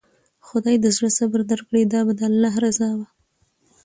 خداى 0.47 0.75
د 0.81 0.85
زړه 0.95 1.09
صبر 1.17 1.39
درکړي، 1.51 1.83
دا 1.93 1.99
به 2.05 2.13
د 2.19 2.21
الله 2.29 2.53
رضا 2.65 2.89
وه. 2.97 3.07